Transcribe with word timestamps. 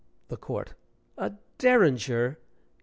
THE 0.29 0.35
COURT. 0.37 0.73
"A 1.15 1.33
derringer! 1.59 2.39